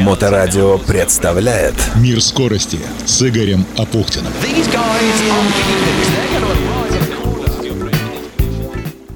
[0.00, 4.32] Моторадио представляет Мир скорости с Игорем Апухтиным.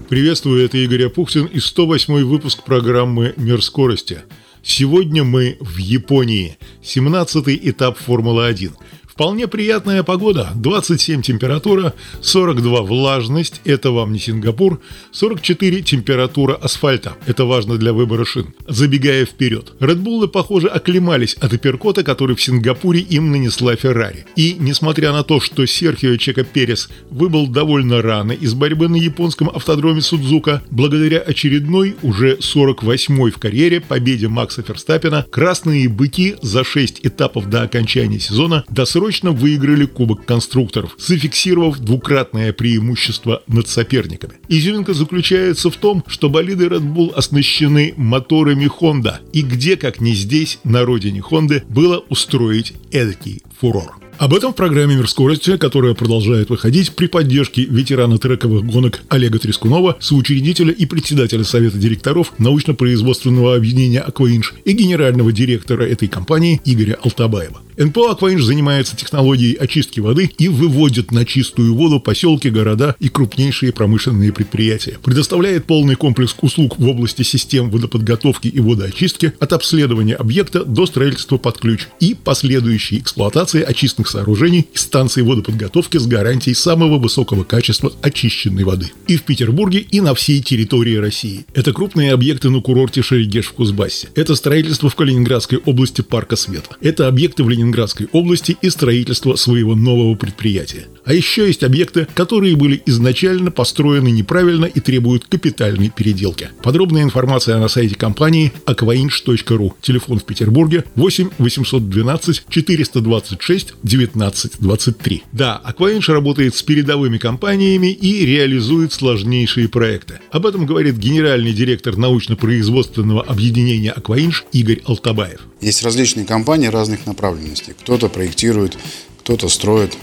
[0.08, 4.22] Приветствую, это Игорь Апухтин и 108 выпуск программы «Мир скорости».
[4.63, 6.56] Сегодня мы в Японии.
[6.83, 8.72] 17-й этап Формулы-1.
[9.19, 14.80] Вполне приятная погода, 27 температура, 42 влажность, это вам не Сингапур,
[15.10, 18.54] 44 температура асфальта, это важно для выбора шин.
[18.68, 24.24] Забегая вперед, Редбуллы, похоже, оклемались от апперкота, который в Сингапуре им нанесла Феррари.
[24.36, 29.48] И, несмотря на то, что Серхио Чека Перес выбыл довольно рано из борьбы на японском
[29.48, 37.00] автодроме Судзука, благодаря очередной, уже 48-й в карьере, победе Макса Ферстаппина, красные быки за 6
[37.02, 44.34] этапов до окончания сезона досрочно досрочно выиграли Кубок конструкторов, зафиксировав двукратное преимущество над соперниками.
[44.48, 50.15] Изюминка заключается в том, что болиды Red Bull оснащены моторами Honda, и где, как не
[50.15, 53.98] здесь, на родине Honda, было устроить эдакий фурор.
[54.19, 59.38] Об этом в программе «Мир скорости», которая продолжает выходить при поддержке ветерана трековых гонок Олега
[59.38, 66.99] Трескунова, соучредителя и председателя Совета директоров научно-производственного объединения «Акваинж» и генерального директора этой компании Игоря
[67.01, 67.61] Алтабаева.
[67.79, 73.73] НПО «Акваинж» занимается технологией очистки воды и выводит на чистую воду поселки, города и крупнейшие
[73.73, 74.99] промышленные предприятия.
[75.05, 81.39] Предоставляет полный комплекс услуг в области систем водоподготовки и водоочистки от обследования объекта до строительства
[81.39, 87.92] под ключ и последующей эксплуатации очистных сооружений и станций водоподготовки с гарантией самого высокого качества
[88.03, 88.91] очищенной воды.
[89.06, 91.47] И в Петербурге, и на всей территории России.
[91.55, 94.09] Это крупные объекты на курорте Шерегеш в Кузбассе.
[94.15, 96.77] Это строительство в Калининградской области Парка Света.
[96.81, 100.87] Это объекты в Ленинградской области и строительство своего нового предприятия.
[101.05, 106.50] А еще есть объекты, которые были изначально построены неправильно и требуют капитальной переделки.
[106.62, 109.72] Подробная информация на сайте компании aquainch.ru.
[109.81, 115.22] Телефон в Петербурге 8 812 426 19 23.
[115.32, 120.20] Да, Aquainch работает с передовыми компаниями и реализует сложнейшие проекты.
[120.31, 125.41] Об этом говорит генеральный директор научно-производственного объединения Aquainch Игорь Алтабаев.
[125.60, 127.75] Есть различные компании разных направленностей.
[127.81, 128.78] Кто-то проектирует,
[129.20, 129.97] кто-то строит,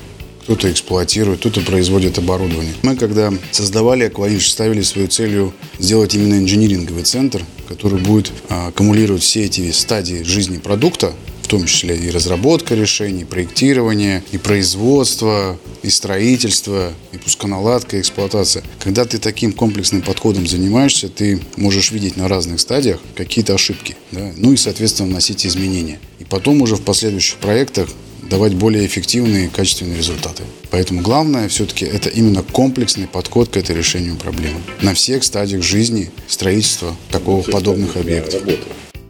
[0.46, 2.74] кто-то эксплуатирует, кто-то производит оборудование.
[2.84, 9.24] Мы, когда создавали Акваинж, ставили свою целью сделать именно инжиниринговый центр, который будет а, аккумулировать
[9.24, 11.14] все эти стадии жизни продукта,
[11.46, 18.00] в том числе и разработка решений, и проектирование, и производство, и строительство, и пусконаладка, и
[18.00, 18.64] эксплуатация.
[18.80, 24.32] Когда ты таким комплексным подходом занимаешься, ты можешь видеть на разных стадиях какие-то ошибки, да?
[24.36, 26.00] ну и, соответственно, вносить изменения.
[26.18, 27.90] И потом уже в последующих проектах
[28.28, 30.42] давать более эффективные и качественные результаты.
[30.72, 34.62] Поэтому главное все-таки это именно комплексный подход к этой решению проблемы.
[34.82, 38.42] На всех стадиях жизни строительства такого подобных объектов.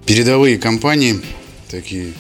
[0.06, 1.22] Передовые компании
[1.70, 2.14] такие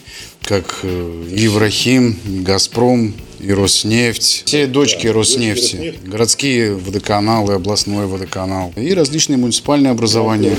[0.44, 4.44] как э, Еврахим, Газпром и Роснефть.
[4.46, 10.56] Все дочки Роснефти, городские водоканалы, областной водоканал и различные муниципальные образования.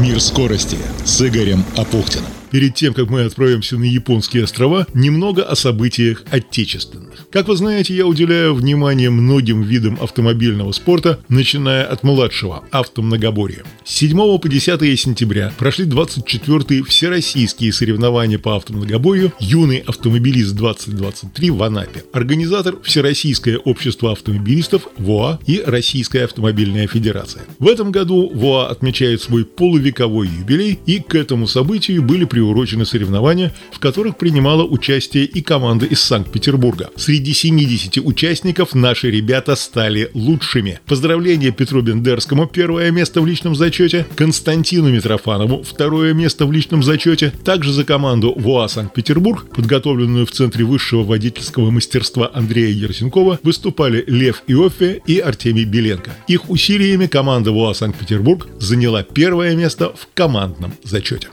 [0.00, 2.43] Мир скорости с Игорем Апухтиным.
[2.54, 7.26] Перед тем, как мы отправимся на японские острова, немного о событиях отечественных.
[7.32, 13.64] Как вы знаете, я уделяю внимание многим видам автомобильного спорта, начиная от младшего– автомногоборья.
[13.84, 22.04] С 7 по 10 сентября прошли 24-е всероссийские соревнования по автомногоборью «Юный автомобилист-2023» в Анапе.
[22.12, 27.42] Организатор– Всероссийское общество автомобилистов ВОА и Российская автомобильная федерация.
[27.58, 32.84] В этом году ВОА отмечает свой полувековой юбилей, и к этому событию были привлечены приурочены
[32.84, 36.90] соревнования, в которых принимала участие и команда из Санкт-Петербурга.
[36.94, 40.78] Среди 70 участников наши ребята стали лучшими.
[40.86, 47.32] Поздравления Петру Бендерскому, первое место в личном зачете, Константину Митрофанову, второе место в личном зачете,
[47.44, 54.42] также за команду ВОА Санкт-Петербург, подготовленную в Центре высшего водительского мастерства Андрея Ерсенкова, выступали Лев
[54.46, 56.10] Иоффе и Артемий Беленко.
[56.28, 61.28] Их усилиями команда ВОА Санкт-Петербург заняла первое место в командном зачете.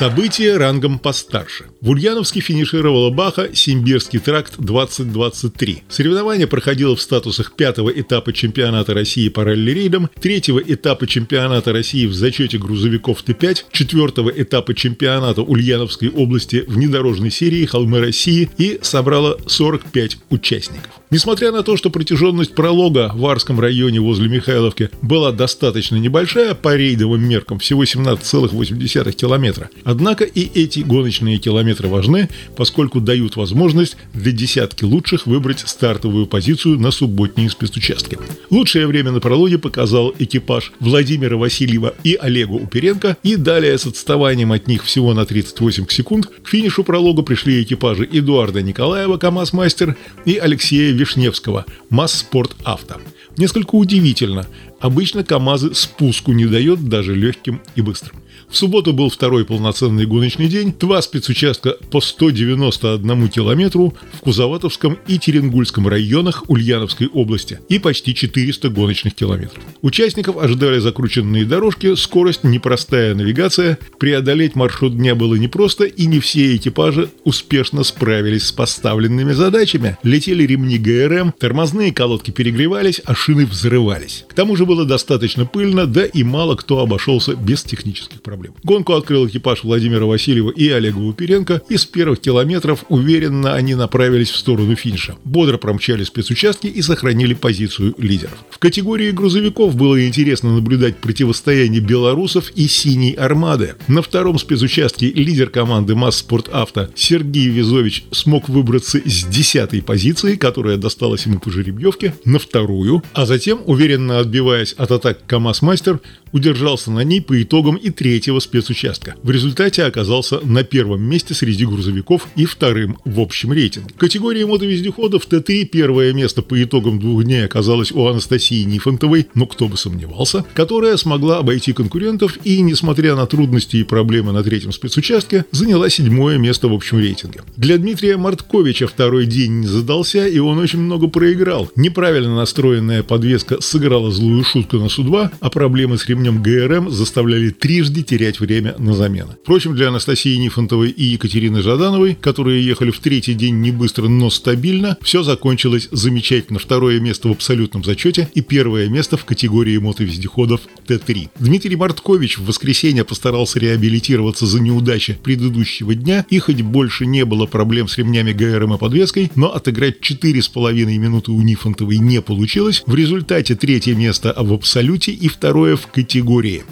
[0.00, 1.66] Событие рангом постарше.
[1.82, 5.82] В Ульяновске финишировала Баха «Симбирский тракт 2023».
[5.90, 12.14] Соревнование проходило в статусах пятого этапа чемпионата России по ралли-рейдам, третьего этапа чемпионата России в
[12.14, 20.16] зачете грузовиков Т5, четвертого этапа чемпионата Ульяновской области внедорожной серии «Холмы России» и собрало 45
[20.30, 21.00] участников.
[21.10, 26.74] Несмотря на то, что протяженность пролога в Арском районе возле Михайловки была достаточно небольшая по
[26.76, 34.30] рейдовым меркам, всего 17,8 километра, Однако и эти гоночные километры важны, поскольку дают возможность для
[34.30, 38.16] десятки лучших выбрать стартовую позицию на субботние спецучастки.
[38.50, 44.52] Лучшее время на прологе показал экипаж Владимира Васильева и Олега Уперенко, и далее с отставанием
[44.52, 50.36] от них всего на 38 секунд к финишу пролога пришли экипажи Эдуарда Николаева, КамАЗ-мастер, и
[50.36, 53.00] Алексея Вишневского, МАЗ-спорт авто.
[53.36, 54.46] Несколько удивительно,
[54.78, 58.20] обычно КАМАЗы спуску не дает даже легким и быстрым.
[58.50, 65.20] В субботу был второй полноценный гоночный день, два спецучастка по 191 километру в Кузоватовском и
[65.20, 69.62] Теренгульском районах Ульяновской области и почти 400 гоночных километров.
[69.82, 73.78] Участников ожидали закрученные дорожки, скорость, непростая навигация.
[74.00, 79.96] Преодолеть маршрут дня было непросто, и не все экипажи успешно справились с поставленными задачами.
[80.02, 84.24] Летели ремни ГРМ, тормозные колодки перегревались, а шины взрывались.
[84.28, 88.54] К тому же было достаточно пыльно, да и мало кто обошелся без технических проблем проблем.
[88.62, 94.30] Гонку открыл экипаж Владимира Васильева и Олега Уперенко, и с первых километров уверенно они направились
[94.30, 95.16] в сторону финиша.
[95.24, 98.38] Бодро промчали спецучастки и сохранили позицию лидеров.
[98.50, 103.74] В категории грузовиков было интересно наблюдать противостояние белорусов и синей армады.
[103.88, 110.36] На втором спецучастке лидер команды МАЗ Спорт Авто Сергей Визович смог выбраться с десятой позиции,
[110.36, 116.00] которая досталась ему по жеребьевке, на вторую, а затем, уверенно отбиваясь от атак КамАЗ-мастер,
[116.32, 119.16] удержался на ней по итогам и третьего спецучастка.
[119.24, 123.92] В результате оказался на первом месте среди грузовиков и вторым в общем рейтинге.
[123.96, 129.46] В категории мотовездеходов Т3 первое место по итогам двух дней оказалось у Анастасии Нифонтовой, но
[129.46, 134.72] кто бы сомневался, которая смогла обойти конкурентов и, несмотря на трудности и проблемы на третьем
[134.72, 137.40] спецучастке, заняла седьмое место в общем рейтинге.
[137.56, 141.70] Для Дмитрия Мартковича второй день не задался, и он очень много проиграл.
[141.76, 148.02] Неправильно настроенная подвеска сыграла злую шутку на Су-2, а проблемы с ремнем ГРМ заставляли трижды
[148.02, 149.36] терять время на замены.
[149.42, 154.28] Впрочем, для Анастасии Нифонтовой и Екатерины Жадановой, которые ехали в третий день не быстро, но
[154.28, 156.58] стабильно, все закончилось замечательно.
[156.58, 161.30] Второе место в абсолютном зачете и первое место в категории мотовездеходов Т3.
[161.38, 167.46] Дмитрий Марткович в воскресенье постарался реабилитироваться за неудачи предыдущего дня, и хоть больше не было
[167.46, 172.82] проблем с ремнями ГРМ и подвеской, но отыграть 4,5 минуты у Нифонтовой не получилось.
[172.86, 176.64] В результате третье место в абсолюте и второе в категории.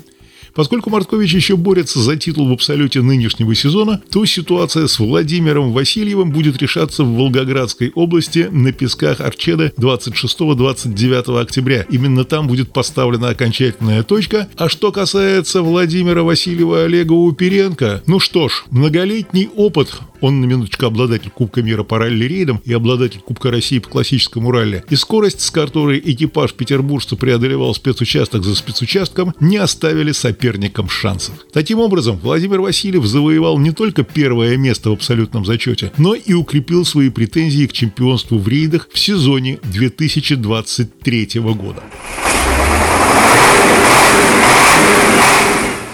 [0.58, 6.32] Поскольку Марткович еще борется за титул в абсолюте нынешнего сезона, то ситуация с Владимиром Васильевым
[6.32, 11.86] будет решаться в Волгоградской области на песках Арчеда 26-29 октября.
[11.88, 14.48] Именно там будет поставлена окончательная точка.
[14.56, 20.86] А что касается Владимира Васильева Олега Уперенко, ну что ж, многолетний опыт он на минуточку
[20.86, 24.84] обладатель Кубка мира по ралли-рейдам и обладатель Кубка России по классическому ралли.
[24.90, 30.12] И скорость, с которой экипаж петербуржца преодолевал спецучасток за спецучастком, не оставили
[30.48, 31.34] соперникам шансов.
[31.52, 36.84] Таким образом, Владимир Васильев завоевал не только первое место в абсолютном зачете, но и укрепил
[36.84, 41.82] свои претензии к чемпионству в рейдах в сезоне 2023 года.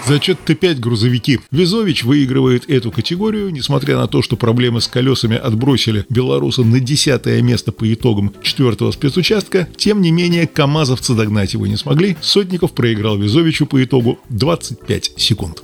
[0.07, 1.39] Зачет Т5 грузовики.
[1.49, 7.41] Визович выигрывает эту категорию, несмотря на то, что проблемы с колесами отбросили белоруса на десятое
[7.41, 9.67] место по итогам четвертого спецучастка.
[9.77, 12.17] Тем не менее, КАМАЗовцы догнать его не смогли.
[12.21, 15.63] Сотников проиграл Визовичу по итогу 25 секунд.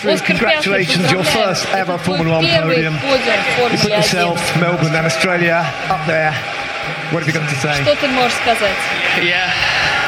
[3.62, 6.33] Put yourself Melbourne and Australia up there.
[7.11, 7.83] What have you got to say?
[7.83, 8.75] Что ты можешь сказать?
[9.21, 9.51] Yeah,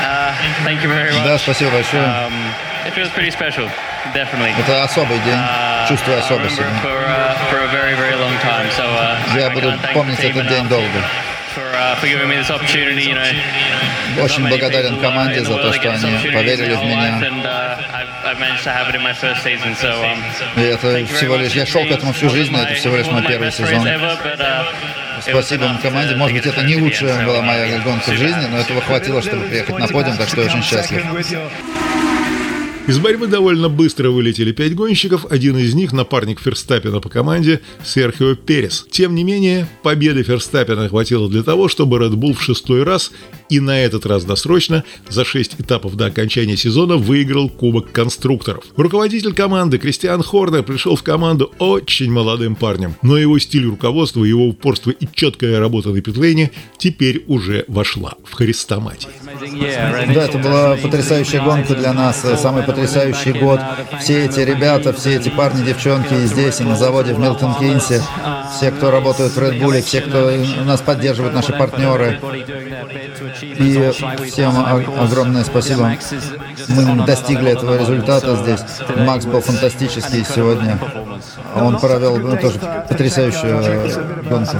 [0.03, 1.23] uh, thank you very much.
[1.23, 2.03] Да, спасибо большое.
[2.03, 2.33] Um,
[2.85, 3.67] it feels pretty special,
[4.13, 4.53] definitely.
[4.59, 5.35] Это особый день.
[5.37, 6.81] Uh, Чувствую I'll особо remember it себя.
[6.81, 8.69] for, uh, for a very, very long time.
[8.71, 10.99] So, uh, Я I буду can't thank помнить the team этот день enough долго.
[11.56, 11.94] Uh,
[14.22, 17.18] Очень благодарен uh, команде за то, что они поверили в меня.
[17.18, 20.18] life, and, uh, I've- I've managed to have it in my first season, so, um,
[20.56, 23.52] И это всего лишь, я шел к этому всю жизнь, это всего лишь мой первый
[23.52, 23.86] сезон.
[23.86, 24.66] uh,
[25.20, 26.16] Спасибо команде.
[26.16, 29.44] Может быть, это не лучшая была uh, моя гонка в жизни, но этого хватило, чтобы
[29.46, 31.04] приехать на подиум, так что я очень счастлив.
[32.86, 38.34] Из борьбы довольно быстро вылетели пять гонщиков, один из них напарник Ферстаппина по команде Серхио
[38.34, 38.86] Перес.
[38.90, 43.10] Тем не менее, победы Ферстаппина хватило для того, чтобы Red Bull в шестой раз
[43.48, 48.64] и на этот раз досрочно за 6 этапов до окончания сезона выиграл Кубок конструкторов.
[48.76, 54.46] Руководитель команды Кристиан Хорнер пришел в команду очень молодым парнем, но его стиль руководства, его
[54.46, 59.08] упорство и четкая работа на питлейне теперь уже вошла в хрестоматии.
[60.14, 63.60] Да, это была потрясающая гонка для нас, э, самый потрясающий год.
[64.00, 68.02] Все эти ребята, все эти парни, девчонки и здесь, и на заводе в Милтон Кинсе,
[68.56, 70.30] все, кто работают в Red Bull, все, кто
[70.64, 72.20] нас поддерживают, наши партнеры.
[73.44, 73.92] И
[74.26, 74.52] всем
[74.98, 75.92] огромное спасибо.
[76.68, 78.60] Мы достигли этого результата здесь.
[78.96, 80.78] Макс был фантастический сегодня.
[81.54, 82.58] Он провел ну, тоже
[82.88, 84.56] потрясающую гонку.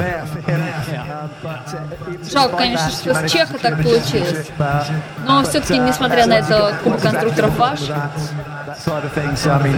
[2.31, 4.49] Жалко, конечно, что с Чеха так получилось.
[5.27, 7.81] Но все-таки, несмотря на это, Кубок конструкторов ваш.
[9.47, 9.71] Um,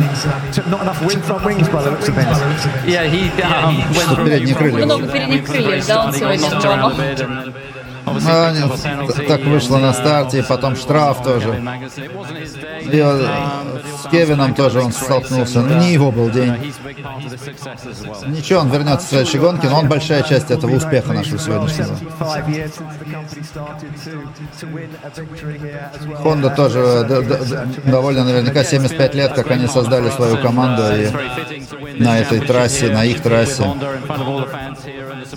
[3.93, 4.85] Что передние крылья.
[4.85, 7.76] Много передних крыльев, да, он сегодня
[8.07, 11.63] нет, так вышло на старте, и потом штраф тоже.
[12.83, 13.27] И э,
[14.03, 15.61] с Кевином тоже он столкнулся.
[15.61, 16.55] Ну, не его был день.
[18.27, 21.97] Ничего, он вернется в следующей гонке, но он большая часть этого успеха нашего сегодняшнего.
[26.23, 31.09] Honda тоже э, довольно наверняка 75 лет, как они создали свою команду и
[31.99, 33.65] на этой трассе, на их трассе.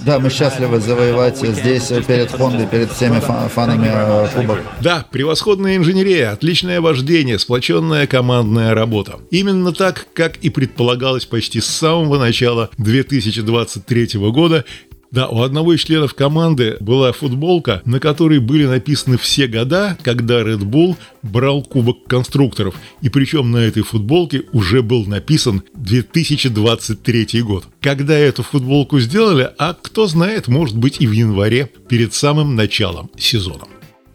[0.06, 4.60] Да, мы счастливы завоевать здесь перед Хондой, перед всеми фа- фанами э, кубок.
[4.82, 9.20] Да, превосходная инженерия, отличное вождение, сплоченная командная работа.
[9.32, 14.66] Именно так, как и предполагалось почти с самого начала 2023 года,
[15.12, 20.42] да, у одного из членов команды была футболка, на которой были написаны все года, когда
[20.42, 22.76] Red Bull брал Кубок конструкторов.
[23.02, 27.66] И причем на этой футболке уже был написан 2023 год.
[27.82, 33.10] Когда эту футболку сделали, а кто знает, может быть и в январе, перед самым началом
[33.18, 33.66] сезона.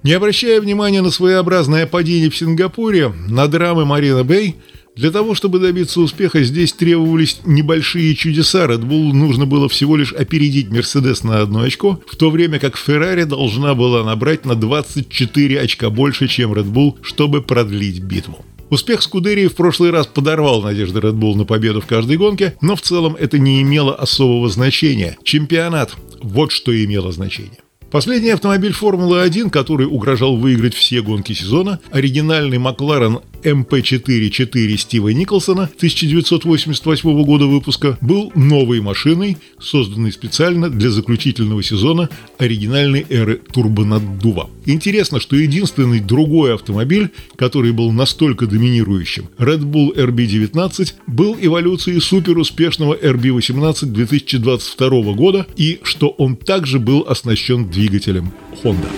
[0.05, 4.57] Не обращая внимания на своеобразное падение в Сингапуре, на драмы Марина Бэй,
[4.97, 8.67] для того, чтобы добиться успеха, здесь требовались небольшие чудеса.
[8.67, 12.77] Red Bull нужно было всего лишь опередить Мерседес на одно очко, в то время как
[12.77, 18.45] Феррари должна была набрать на 24 очка больше, чем Red Bull, чтобы продлить битву.
[18.71, 22.77] Успех Скудерии в прошлый раз подорвал надежды Red Bull на победу в каждой гонке, но
[22.77, 25.19] в целом это не имело особого значения.
[25.25, 27.59] Чемпионат– вот что имело значение.
[27.95, 37.25] Последний автомобиль Формулы-1, который угрожал выиграть все гонки сезона, оригинальный Макларен MP4-4 Стива Николсона 1988
[37.25, 42.09] года выпуска был новой машиной, созданной специально для заключительного сезона
[42.39, 44.51] оригинальной эры турбонаддува.
[44.67, 52.95] Интересно, что единственный другой автомобиль, который был настолько доминирующим, Red Bull RB19, был эволюцией суперуспешного
[52.95, 58.33] RB18 2022 года и что он также был оснащен двигателем
[58.63, 58.89] Honda.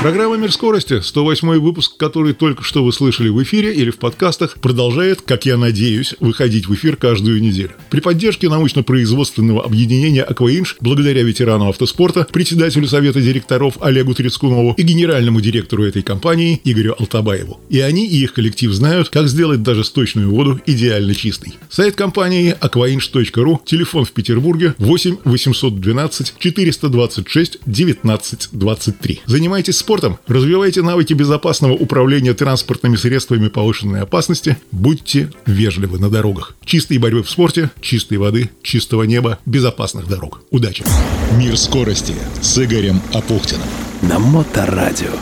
[0.00, 4.60] Программа «Мир скорости», 108 выпуск, который только что вы слышали в эфире или в подкастах,
[4.60, 7.72] продолжает, как я надеюсь, выходить в эфир каждую неделю.
[7.90, 15.40] При поддержке научно-производственного объединения «Акваинж», благодаря ветерану автоспорта, председателю Совета директоров Олегу Трецкунову и генеральному
[15.40, 17.60] директору этой компании Игорю Алтабаеву.
[17.68, 21.54] И они и их коллектив знают, как сделать даже сточную воду идеально чистой.
[21.70, 29.20] Сайт компании aquainch.ru, телефон в Петербурге 8 812 426 19 23.
[29.26, 36.54] Занимайтесь спортом, развивайте навыки безопасного управления транспортными средствами повышенной опасности, будьте вежливы на дорогах.
[36.62, 40.42] Чистой борьбы в спорте, чистой воды, чистого неба, безопасных дорог.
[40.50, 40.84] Удачи!
[41.38, 43.64] Мир скорости с Игорем Апухтиным.
[44.02, 45.12] На Моторадио.